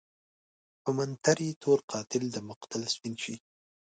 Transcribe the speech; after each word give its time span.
په 0.83 0.89
منتر 0.97 1.37
يې 1.45 1.51
تور 1.61 1.79
قاتل 1.91 2.23
دمقتل 2.35 2.81
سپين 2.93 3.13
شي 3.23 3.35